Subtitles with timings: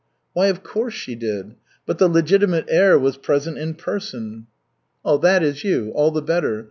[0.33, 1.53] "Why, of course, she did.
[1.85, 4.47] But the legitimate heir was present in person."
[5.05, 5.91] "That is you.
[5.93, 6.59] All the better.